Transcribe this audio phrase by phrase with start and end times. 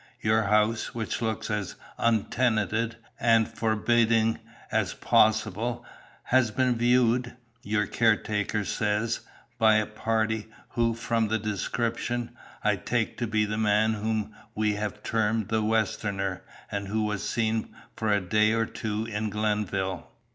[0.19, 4.39] Your house, which looks as untenanted and forbidding
[4.71, 5.85] as possible,
[6.23, 9.19] has been viewed, your caretaker says,
[9.59, 14.73] by a 'party' who, from the description, I take to be the man whom we
[14.73, 16.41] have termed the 'westerner,'
[16.71, 20.09] and who was seen for a day or two in Glenville.